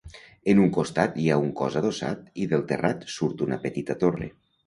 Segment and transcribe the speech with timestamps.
[0.53, 4.31] En un costat hi ha un cos adossat i del terrat surt una petita torre.